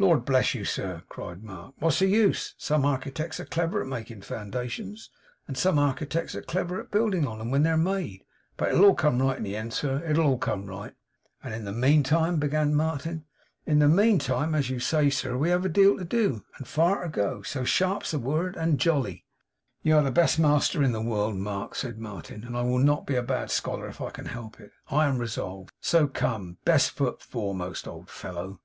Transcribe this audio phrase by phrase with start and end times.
[0.00, 2.54] 'Lord bless you, sir!' cried Mark, 'what's the use?
[2.56, 5.10] Some architects are clever at making foundations,
[5.46, 8.24] and some architects are clever at building on 'em when they're made.
[8.56, 10.94] But it'll all come right in the end, sir; it'll all come right!'
[11.44, 13.26] 'And in the meantime' began Martin.
[13.66, 17.02] 'In the meantime, as you say, sir, we have a deal to do, and far
[17.02, 17.42] to go.
[17.42, 19.26] So sharp's the word, and Jolly!'
[19.82, 23.04] 'You are the best master in the world, Mark,' said Martin, 'and I will not
[23.06, 25.72] be a bad scholar if I can help it, I am resolved!
[25.78, 26.56] So come!
[26.64, 28.60] Best foot foremost, old fellow!